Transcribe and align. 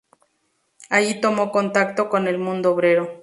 Allí 0.89 1.21
tomó 1.21 1.51
contacto 1.51 2.09
con 2.09 2.27
el 2.27 2.39
mundo 2.39 2.71
obrero. 2.71 3.19